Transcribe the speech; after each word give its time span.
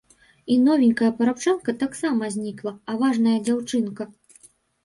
І 0.53 0.55
новенькая 0.67 1.09
парабчанка 1.19 1.75
таксама 1.83 2.31
знікла, 2.39 2.73
а 2.93 2.97
важная 3.05 3.35
дзяўчынка! 3.47 4.03